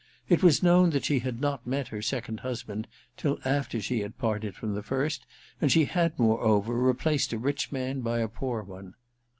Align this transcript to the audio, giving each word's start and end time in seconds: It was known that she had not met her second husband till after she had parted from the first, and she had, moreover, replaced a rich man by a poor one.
It 0.29 0.41
was 0.41 0.63
known 0.63 0.89
that 0.97 1.05
she 1.05 1.19
had 1.19 1.39
not 1.39 1.67
met 1.67 1.89
her 1.89 2.01
second 2.01 2.39
husband 2.39 2.87
till 3.17 3.37
after 3.45 3.79
she 3.79 3.99
had 3.99 4.17
parted 4.17 4.55
from 4.55 4.73
the 4.73 4.81
first, 4.81 5.27
and 5.61 5.71
she 5.71 5.85
had, 5.85 6.17
moreover, 6.17 6.73
replaced 6.73 7.33
a 7.33 7.37
rich 7.37 7.71
man 7.71 7.99
by 8.01 8.17
a 8.17 8.27
poor 8.27 8.63
one. 8.63 8.95